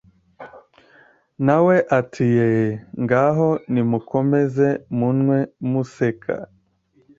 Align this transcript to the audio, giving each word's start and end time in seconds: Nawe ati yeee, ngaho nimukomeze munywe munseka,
Nawe 1.45 1.75
ati 1.99 2.23
yeee, 2.37 2.71
ngaho 3.03 3.49
nimukomeze 3.71 4.67
munywe 4.97 5.37
munseka, 5.69 6.33